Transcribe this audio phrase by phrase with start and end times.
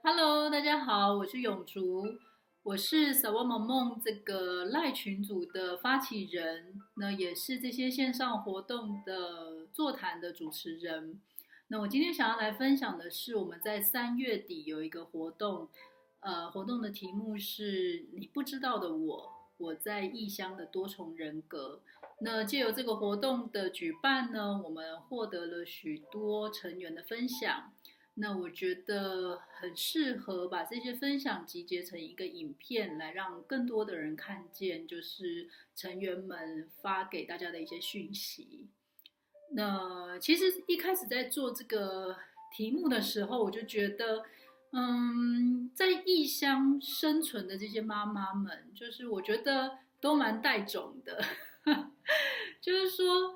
[0.00, 2.04] Hello，大家好，我是永竹，
[2.62, 11.20] 我是撒哇玛蒙这个赖群组的发起人，那也是这些线上活动的座谈的主持人。
[11.66, 15.68] 那我今天想要来分享的是，我们在三月底有一个活动，
[16.20, 21.80] 呃，活动的题目是你不知道的我，我在异乡的多重人格。
[22.20, 27.72] 那借由这个活动的举办呢，我们获得了许多成员的分享。
[28.20, 38.68] 那我觉得很适合把这些分享集结成一个影片，来让更多的人看见，就是成员们发给大家的一些讯息。
[39.52, 42.16] 那其实一开始在做这个
[42.52, 44.24] 题目的时候，我就觉得，
[44.72, 51.24] 嗯，在异乡生存的这些妈妈们，就是我觉得都蛮带种的，
[52.60, 53.34] 就是说。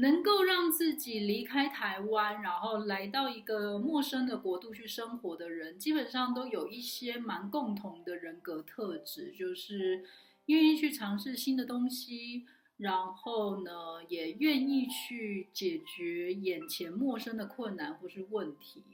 [0.00, 10.04] 能够让自己离开台湾，然后来到一个陌生的国度去生活的人，基本上都有一些蛮共同的人格特质，就是
[10.46, 18.84] 愿意去尝试新的东西，然后呢，也愿意去解决眼前陌生的困难或是问题。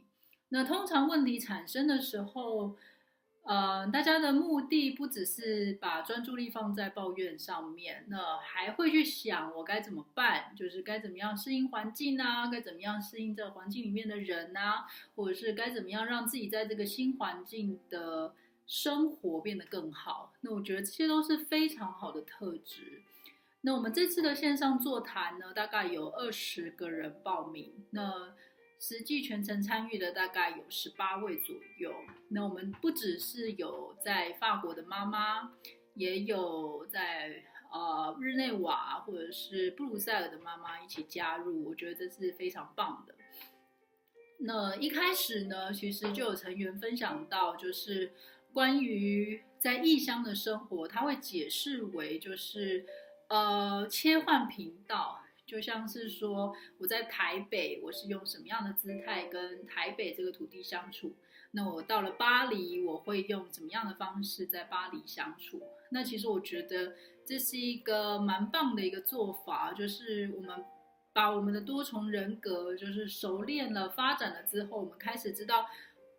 [0.48, 2.77] 那通常问题产生的时候，
[3.45, 18.34] 呃，大家的目的不只是把专注力放在抱怨上面，那还会去想我该怎么办，就是该怎么样适应环境啊，该怎么样适应这个环境里面的人啊，或者是该怎么样让自己在这个新环境的
[18.67, 20.33] 生活变得更好。
[20.41, 23.03] 那我觉得这些都是非常好的特质。
[23.61, 27.73] 那我们这次的线上座谈呢，大概有二十个人报名。
[27.91, 28.34] 那
[28.87, 31.91] 实际全程参与的大概有十八位左右。
[32.29, 35.53] 那我们不只是有在法国的妈妈，
[35.95, 41.65] 也有在呃日内瓦或者是布鲁塞尔的妈妈一起加入。
[41.65, 43.15] 我觉得这是非常棒的。
[44.41, 48.13] 那一开始呢，其实就有成员分享到，就是
[48.53, 52.85] 关于在异乡的生活，他会解释为就是
[53.29, 55.23] 呃切换频道。
[55.47, 61.15] 就像是说，我在台北，我是用什么样的姿态跟台北这个土地相处？
[61.51, 65.63] 那我到了巴黎，我会用怎么样的方式在巴黎相处？
[65.91, 66.95] 那其实我觉得
[67.27, 70.65] 这是一个蛮棒的一个做法，就是我们
[71.13, 75.67] 把我们的多重人格就是熟练了、发展了之后，我们开始知道，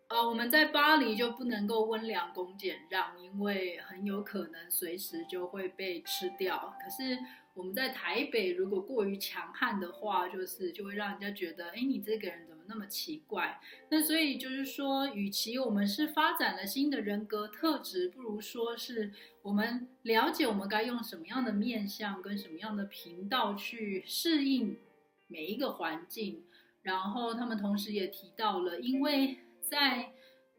[0.08, 6.76] 呃，我们在巴黎就不能够温良恭俭让，因为很有可能随时就会被吃掉。
[6.80, 7.18] 可是。
[7.56, 13.58] 我们在台北，如果过于强悍的话，就是就会让人家觉得，哎，你这个人怎么那么奇怪？
[13.88, 24.76] 那所以就是说，与其我们是发展了新的人格特质，不如说是我们了解我们该用什么样的面相跟什么样的频道去适应
[25.26, 26.44] 每一个环境。
[26.82, 30.12] 然后他们同时也提到了，因为在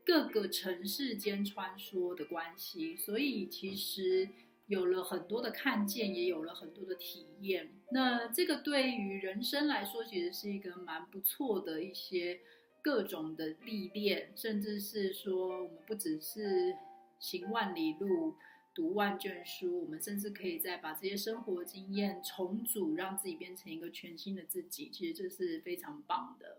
[0.03, 4.27] 各个城市间穿梭的关系，所以其实。
[4.67, 7.71] 有了很多的看见，也有了很多的体验。
[7.91, 12.41] 那这个对于人生来说，其实是一个蛮不错的一些
[12.81, 16.75] 各种的历练，甚至是说，我们不只是
[17.17, 18.35] 行万里路、
[18.75, 24.89] 读万卷书，我们甚至可以再把这些生活经验重组，让自己变成一个全新的自己。
[24.91, 26.57] 其实这是非常棒的。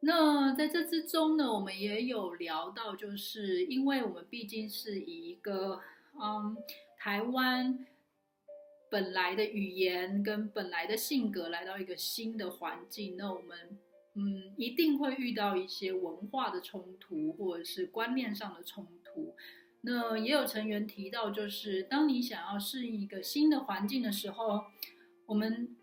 [0.00, 5.80] 那在这之中呢，我们也有聊到，就是因为我们毕竟是以一个
[6.20, 6.54] 嗯。
[7.02, 7.84] 台湾
[8.88, 13.76] 本来的语言跟本来的性格来到一个新的环境，那我们
[14.14, 19.34] 嗯一定会遇到一些文化的冲突或者是观念上的冲突。
[19.80, 24.66] 那也有成员提到，就是当你想要适应一个新的环境的时候，
[25.26, 25.76] 我们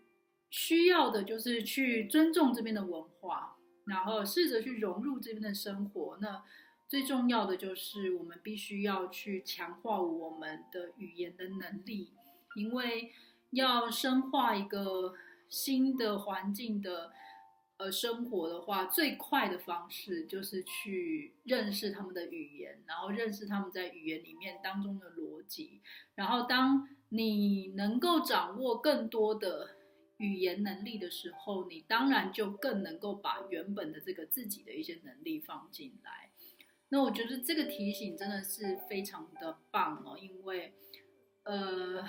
[0.48, 6.16] 需要的就是去尊重这边的文化，然后试着去融入这边的生活。
[6.22, 6.42] 那
[6.90, 12.10] 最重要的就是，我们必须要去强化我们的语言的能力，
[12.56, 13.12] 因为
[13.50, 15.14] 要深化一个
[15.48, 17.12] 新的环境的
[17.76, 25.80] 呃生活的话，最快的方式就是去认识他们的语言，然后认识他们在语言里面当中的逻辑，
[26.16, 29.76] 然后当你能够掌握更多的
[30.16, 36.29] 语言能力的时候，你当然就更能够把原本的这个自己的一些能力放进来。
[36.92, 40.72] 那我觉得这个提醒真的是非常的棒哦，因为，
[41.44, 42.04] 呃，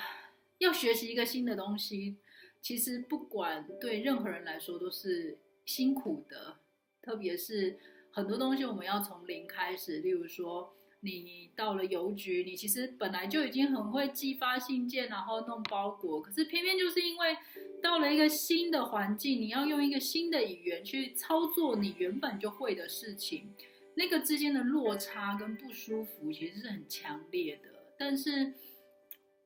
[0.58, 2.18] 要学习一个新的东西，
[2.62, 6.58] 其实不管对任何人来说都是辛苦的，
[7.02, 7.80] 特别是
[8.12, 10.00] 很多东西我们要从零开始。
[10.00, 17.38] 例如说，你到了邮局，你其实本来就已经很会寄发信件，然后弄包裹，可是偏偏就是因为
[17.84, 23.54] 到了一个新的环境，你要用一个新的语言去操作你原本就会的事情。
[23.96, 27.70] 那个之间的落差跟不舒服其实是很强烈的。
[27.98, 28.54] 但是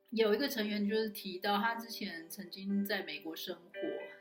[0.09, 3.79] 有一个成员就是提到，他之前曾经在美国生活，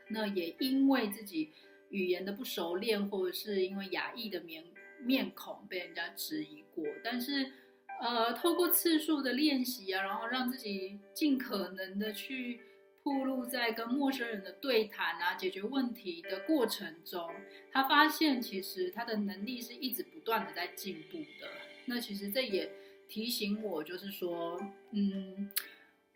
[0.09, 1.51] 那也因为自己
[1.89, 4.63] 语言的不熟练，或者是因为亚裔的面
[4.99, 7.51] 面孔被人家质疑过，但是。
[7.97, 12.59] 呃，透过次数的练习啊，然后让自己尽可能的去
[13.05, 17.29] 暴露在跟陌生人的对谈啊、解决问题的过程中，
[17.71, 21.47] 他发现其实他的能力是一直不断的在进步的。
[21.85, 22.71] 那其实这也
[23.07, 24.59] 提醒我，就是说，
[24.89, 25.51] 嗯，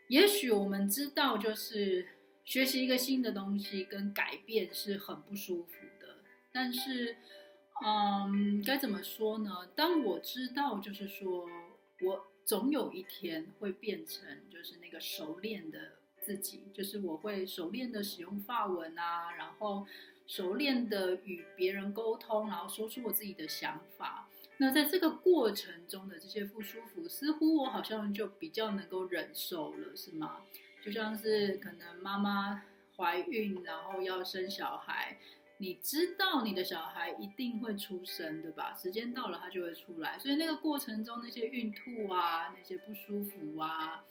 [0.08, 2.08] 也许我们知道，就是
[2.44, 6.18] 学习一个新的东西跟改变是很不舒服的，
[6.52, 7.16] 但是，
[7.86, 9.70] 嗯，该怎么说呢？
[9.76, 11.48] 当我知道，就是说。
[12.02, 15.99] 我总有一天会变成就是那个熟练的
[16.30, 19.88] 自己，就是我会熟练的使用法文啊，然后
[20.28, 24.28] 熟练的与别人沟通，然后说出我自己的想法。
[24.58, 30.42] 那在这个过程中的这些不舒服，似乎我好像就比较能够忍受了，是吗？
[30.86, 32.62] 就像是可能妈妈
[32.96, 35.18] 怀孕，然后要生小孩。
[35.62, 38.74] 你知道你的小孩一定会出生，对吧？
[38.74, 40.18] 时间到了，他就会出来。
[40.18, 44.06] 所以那个过程中那些孕吐啊，那些不舒服啊，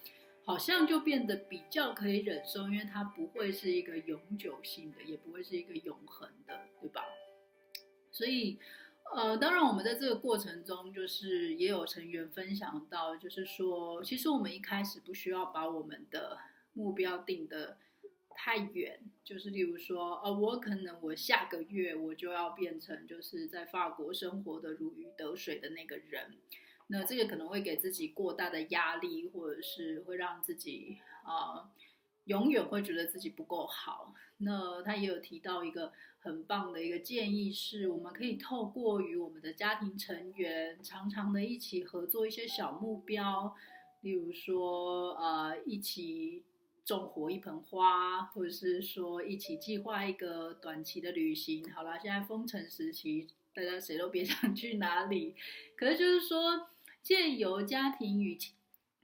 [0.48, 7.04] 好像就变得比较可以忍受，因为它不会是一个永久性的，也不会是一个永恒的，对吧？
[8.10, 8.58] 所以，
[9.14, 16.38] 呃，当然我们在这个过程中，就是也有成员分享到，就是说，其实我们一开始不需要把我们的
[16.72, 17.76] 目标定的。
[18.40, 26.36] 太远，就是例如说，呃，我可能我下个月我就要变成就是在法国生活的如鱼得水的那个人，
[26.88, 31.70] 那这个可能会给自己过大的压力，或者是会让自己啊、
[32.24, 34.12] 永远会觉得自己不够好。
[34.38, 43.54] 那他也有提到一个很棒的一个建议，是我们可以透过与我们的家庭成员常常的一起合作一些小目标，
[44.00, 46.44] 例如说，呃，一起。
[46.84, 51.70] 种活一盆花，或者是说一起计划一个短期的旅行。
[51.70, 55.36] 好啦，现在封城时期，大家谁都别想去哪里。
[55.76, 56.70] 可是就是说，
[57.08, 58.36] 借由家庭与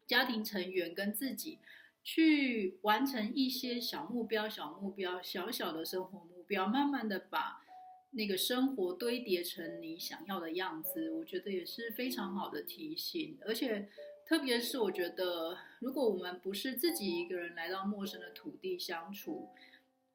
[0.07, 1.59] 家庭成员跟自己
[2.03, 7.63] 去完成一些小目标、小目标、小小的生活目标，慢慢的把
[8.11, 13.89] 那个生活堆叠成你想要的样子，我觉得也是非常好的提醒，而且。
[14.27, 19.51] 特别是我觉得，如果我们不是自己一个人来到陌生的土地相处，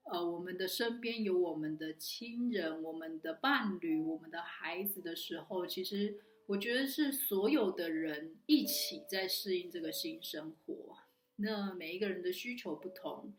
[0.06, 10.98] 呃，我们的身边有我们的亲人、我们的伴侣、我们的孩子的时候，其实我觉得是所有的人一起在适应这个新生活。
[11.36, 13.32] 那每一个人的需求不同，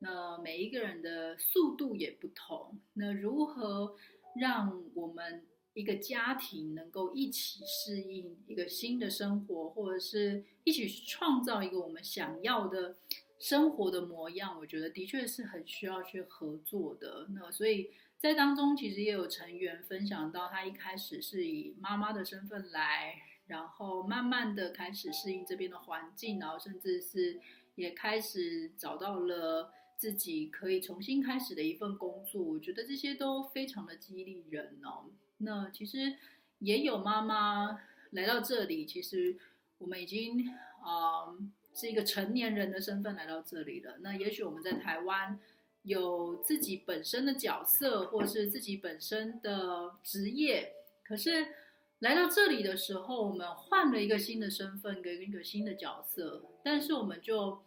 [0.00, 2.76] 那每一个人的速度也不同。
[2.94, 3.94] 那如何
[4.34, 12.96] 让我们一个家庭能够一起适应一个新的生活，或者是一起创造一个我们想要的
[13.38, 17.28] 生活的模样，我觉得的确是很需要去合作的。
[17.30, 27.40] 那所以在当中，其实也有成员分享到，他一开始是以妈妈的身份来，然后慢慢的开始适应这边的环境，然后甚至是
[27.74, 32.42] 也开始找到了自己可以重新开始的一份工作。
[32.42, 35.10] 我觉得这些都非常的激励人哦。
[35.38, 36.16] 那其实
[36.60, 37.78] 也有妈妈
[38.10, 39.36] 来到这里，其实
[39.78, 40.48] 我们已经
[40.82, 41.36] 啊、
[41.74, 43.98] 是一个成年人的身份来到这里了。
[44.00, 45.38] 那也许我们在台湾
[45.86, 50.74] 有自己本身的角色，或是自己本身的职业，
[51.04, 51.54] 可是
[52.00, 57.62] 来到这里的时候，我们换了一个新的身份跟一个新的角色，但是我们就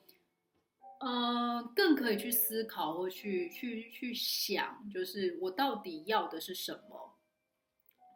[1.00, 7.16] 呃更可以去思考或去去去想，就是我到底要的是什么。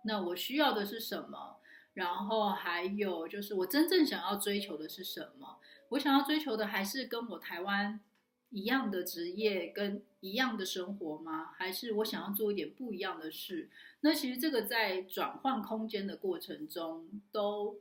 [0.05, 1.57] 那我需要的是什么？
[1.93, 5.59] 然后还有就是我真正想要追求的是什么？
[5.89, 8.01] 我想要追求的还是跟我台湾
[8.53, 11.51] 一样的职业跟一样的生活吗？
[11.57, 13.69] 还是我想要做一点不一样的事？
[13.99, 17.79] 那其实这个在转换空间的过程中，都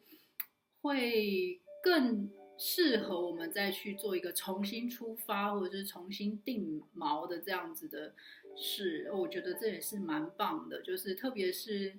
[0.81, 8.15] 会更适合我们再去做一个重新出发，或者是重新定锚的这样子的
[8.57, 9.11] 事。
[9.13, 11.95] 我觉得这也是蛮棒的，就是特别是。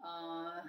[0.00, 0.62] 呃，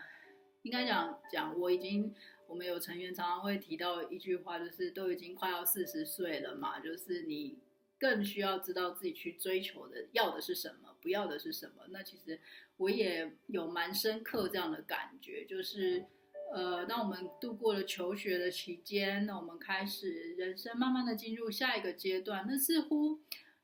[0.63, 2.11] 应该讲讲，我已经，
[2.49, 7.59] 我们有成员常常会提到一句话，就是都已经快要四十岁了嘛，就是你
[7.99, 11.83] 更需要知道自己去追求的要的是什么，不要的是什么。
[11.89, 12.39] 那其实
[12.77, 16.05] 我也有蛮深刻这样的感觉，就是
[16.51, 23.19] 呃，当我们度过了求学的期间，那我们开始人生慢慢的进入下一个阶段，那似乎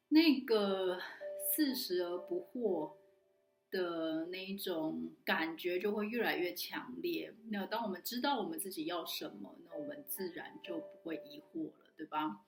[0.09, 0.99] 那个
[1.55, 2.93] 四十而不惑
[3.75, 7.33] 的那一种感觉就会越来越强烈。
[7.49, 12.39] 那当我们知道我们自己要什么，那我们自然就不会疑惑了，对吧？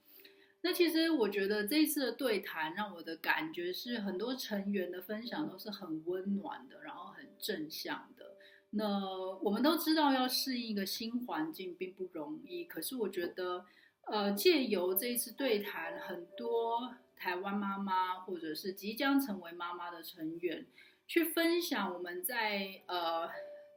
[0.61, 8.35] 那其实我觉得这一次的对谈让我的感觉是，很多成员的分享都是很温暖的，然后很正向的。
[8.71, 13.65] 那我们都知道要适应一个新环境并不容易，可是我觉得，
[14.07, 20.65] 呃，借由这一次对谈，很多台湾妈妈或者是即将成为妈妈的成员，
[21.07, 23.29] 去分享我们在呃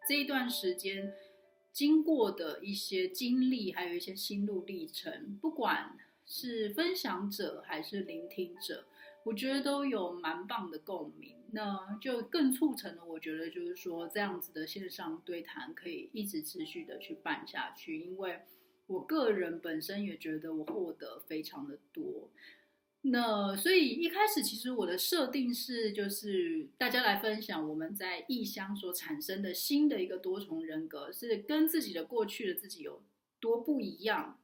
[0.08, 1.14] 这一段时间
[1.72, 5.96] 经过的一些经历，还有一些心路历程，不管。
[6.32, 8.84] 是分享者还是聆听者，
[9.24, 13.04] 我觉得都有蛮棒的共鸣，那就更促成了。
[13.04, 18.42] 我觉得就是说，这样子的线上对谈可以一直持续的去办下去，因为
[18.86, 22.30] 我个人本身也觉得我获得非常的多。
[23.02, 33.02] 那所以一开始其实我的设定是，就是大家来分享我们在异乡所产生的新的一个多重人格，是跟自己的过去的自己有
[33.40, 34.38] 多不一样。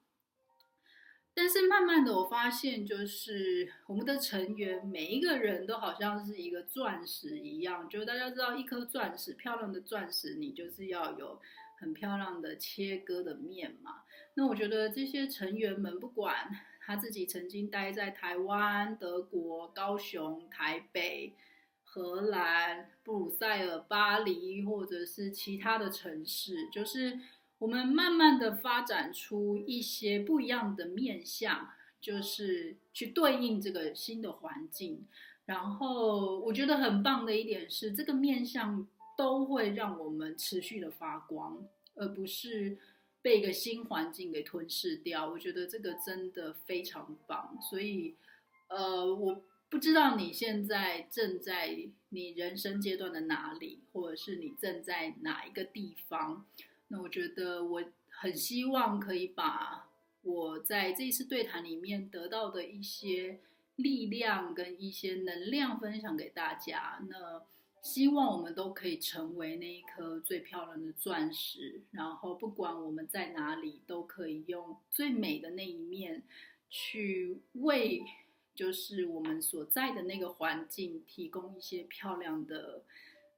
[1.35, 11.39] 但是慢慢的，我发现就是我们的成员每一个人都好像是一个钻石一样，就大家知道，一颗钻石，漂亮的钻石，你就是要有
[11.79, 13.97] 很漂亮的切割的面嘛。
[14.33, 16.35] 那我觉得这些成员们，不管
[16.87, 21.35] 他自己曾经待在台湾、德国、高雄、台北、
[21.83, 27.19] 荷兰、布鲁塞尔、巴黎，或者是其他的城市，就是。
[27.59, 31.71] 我们慢慢的发展出一些不一样的面向，
[32.03, 35.07] 就是去对应这个新的环境。
[35.47, 42.77] 然后我觉得很棒的一点是，这个面向都会让我们持续的发光，而不是
[43.27, 45.29] 被一个新环境给吞噬掉。
[45.29, 47.59] 我觉得这个真的非常棒。
[47.61, 48.15] 所以，
[48.69, 51.77] 呃，我不知道你现在正在
[52.11, 56.47] 你人生阶段的哪里，或者是你正在哪一个地方。
[56.87, 59.89] 那我觉得我很希望可以把
[60.23, 63.41] 我在这一次对谈里面得到的一些
[63.75, 67.03] 力量跟一些能量分享给大家。
[67.09, 67.43] 那
[67.83, 76.23] 希望我们都可以成为那一颗最漂亮的钻石，然后不管我们在哪里，都可以用最美的那一面
[76.69, 78.03] 去为
[78.55, 82.83] 就是我们所在的那个环境提供一些漂亮的，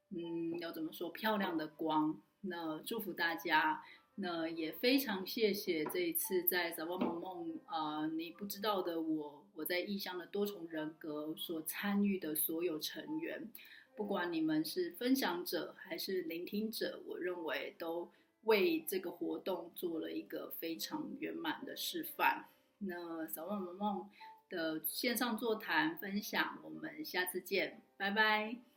[0.09, 2.19] 嗯，要怎么说，漂亮的光。
[2.41, 3.83] 那祝福大家，
[4.15, 13.49] 那也非常谢谢这一次在撒哇玛蒙啊，你不知道的我，我在异乡的多重人格所参与的所有成员，
[13.99, 18.09] 不管你们是分享者还是聆听者，我认为都
[18.43, 22.45] 为这个活动做了一个非常圆满的示范。
[22.77, 24.09] 那小梦萌萌
[24.47, 28.68] 的线上座谈分享，我们下次见，拜拜。